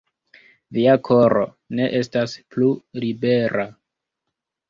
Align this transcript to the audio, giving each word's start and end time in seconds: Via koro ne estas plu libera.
Via 0.77 0.93
koro 1.09 1.43
ne 1.79 1.85
estas 1.99 2.33
plu 2.55 2.71
libera. 3.05 3.67